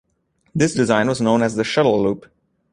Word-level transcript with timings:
This 0.55 0.73
design 0.73 1.07
was 1.07 1.21
known 1.21 1.43
as 1.43 1.53
the 1.53 1.63
Shuttle 1.63 2.01
Loop. 2.01 2.25